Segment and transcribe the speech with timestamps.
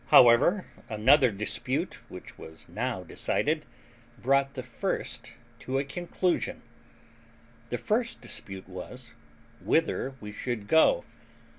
[0.07, 3.67] However, another dispute, which was now decided,
[4.17, 6.63] brought the first to a conclusion.
[7.69, 9.11] The first dispute was,
[9.63, 11.05] whither we should go.